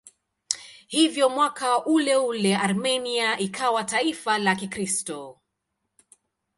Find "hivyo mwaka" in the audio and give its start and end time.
0.87-1.85